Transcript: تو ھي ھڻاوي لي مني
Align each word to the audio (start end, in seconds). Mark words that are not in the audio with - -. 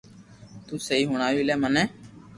تو 0.65 0.73
ھي 0.99 1.03
ھڻاوي 1.11 1.41
لي 1.47 1.55
مني 1.61 1.83